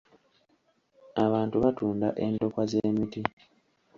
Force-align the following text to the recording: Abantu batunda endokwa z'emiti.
Abantu 1.25 1.55
batunda 1.63 2.07
endokwa 2.25 2.63
z'emiti. 2.71 3.21